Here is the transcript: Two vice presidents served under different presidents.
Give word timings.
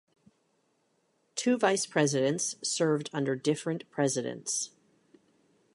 Two 1.35 1.59
vice 1.59 1.85
presidents 1.85 2.55
served 2.63 3.11
under 3.13 3.35
different 3.35 3.87
presidents. 3.91 4.71